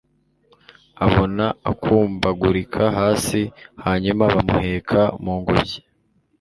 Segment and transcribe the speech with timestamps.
[1.05, 3.41] abona akumbagurika hasi,
[3.85, 5.77] hanyuma bamuheka mu ngobyi